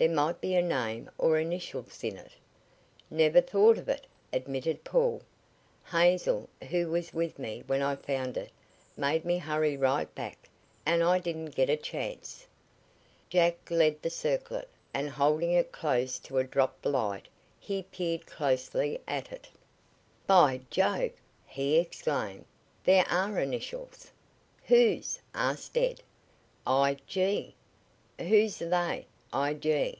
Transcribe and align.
"There 0.00 0.08
might 0.08 0.40
be 0.40 0.54
a 0.54 0.62
name 0.62 1.10
or 1.18 1.38
initials 1.38 2.02
in 2.02 2.16
it." 2.16 2.32
"Never 3.10 3.42
thought 3.42 3.76
of 3.76 3.86
it," 3.86 4.06
admitted 4.32 4.82
Paul. 4.82 5.20
"Hazel, 5.84 6.48
who 6.70 6.88
was 6.88 7.12
with 7.12 7.38
me 7.38 7.64
when 7.66 7.82
I 7.82 7.96
found 7.96 8.38
it, 8.38 8.50
made 8.96 9.26
me 9.26 9.36
hurry 9.36 9.76
right 9.76 10.12
back, 10.14 10.48
and 10.86 11.04
I 11.04 11.18
didn't 11.18 11.54
get 11.54 11.68
a 11.68 11.76
chance." 11.76 12.46
Jack 13.28 13.70
lead 13.70 14.00
the 14.00 14.08
circlet, 14.08 14.70
and 14.94 15.10
holding 15.10 15.52
it 15.52 15.70
close 15.70 16.18
to 16.20 16.38
a 16.38 16.44
drop 16.44 16.78
light, 16.86 17.28
he 17.58 17.82
peered 17.82 18.24
closely 18.24 19.02
at 19.06 19.30
it. 19.30 19.48
"By 20.26 20.62
Jove!" 20.70 21.12
he 21.46 21.76
exclaimed. 21.76 22.46
"There 22.84 23.04
are 23.10 23.38
initials!" 23.38 24.12
"Whose?" 24.64 25.18
asked 25.34 25.76
Ed. 25.76 26.02
"'I.G.' 26.66 27.54
Whose 28.18 28.62
are 28.62 28.70
they? 28.70 29.06
'I. 29.32 29.96